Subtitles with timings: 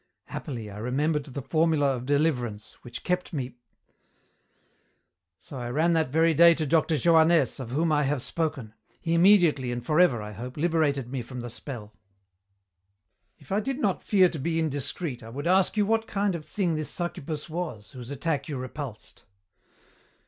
[0.29, 3.53] Happily, I remembered the formula of deliverance, which kept me
[5.37, 8.73] "So I ran that very day to Doctor Johannès, of whom I have spoken.
[8.99, 11.93] He immediately and forever, I hope, liberated me from the spell."
[13.37, 16.45] "If I did not fear to be indiscreet, I would ask you what kind of
[16.47, 19.21] thing this succubus was, whose attack you repulsed."